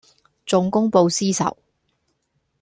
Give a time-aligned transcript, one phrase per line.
[0.47, 1.55] 仲公報私仇